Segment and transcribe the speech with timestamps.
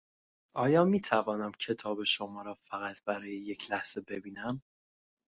[0.55, 4.61] آیا میتوانم کتاب شما را فقط برای یک لحظه ببینم؟